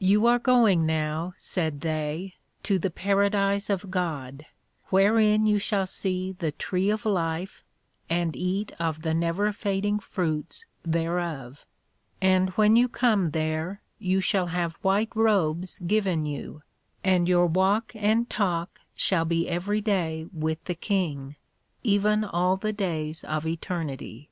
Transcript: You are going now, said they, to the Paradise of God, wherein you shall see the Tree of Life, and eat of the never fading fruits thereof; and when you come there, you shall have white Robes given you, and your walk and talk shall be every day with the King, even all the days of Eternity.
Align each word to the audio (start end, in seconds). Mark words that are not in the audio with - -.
You 0.00 0.26
are 0.26 0.40
going 0.40 0.84
now, 0.84 1.32
said 1.38 1.82
they, 1.82 2.34
to 2.64 2.76
the 2.76 2.90
Paradise 2.90 3.70
of 3.70 3.88
God, 3.88 4.44
wherein 4.88 5.46
you 5.46 5.60
shall 5.60 5.86
see 5.86 6.32
the 6.32 6.50
Tree 6.50 6.90
of 6.90 7.06
Life, 7.06 7.62
and 8.08 8.34
eat 8.34 8.72
of 8.80 9.02
the 9.02 9.14
never 9.14 9.52
fading 9.52 10.00
fruits 10.00 10.64
thereof; 10.84 11.64
and 12.20 12.50
when 12.58 12.74
you 12.74 12.88
come 12.88 13.30
there, 13.30 13.80
you 14.00 14.20
shall 14.20 14.46
have 14.48 14.74
white 14.82 15.14
Robes 15.14 15.78
given 15.78 16.26
you, 16.26 16.64
and 17.04 17.28
your 17.28 17.46
walk 17.46 17.92
and 17.94 18.28
talk 18.28 18.80
shall 18.96 19.24
be 19.24 19.48
every 19.48 19.80
day 19.80 20.26
with 20.32 20.64
the 20.64 20.74
King, 20.74 21.36
even 21.84 22.24
all 22.24 22.56
the 22.56 22.72
days 22.72 23.22
of 23.22 23.46
Eternity. 23.46 24.30